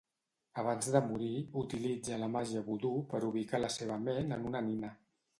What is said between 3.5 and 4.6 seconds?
la seva ment en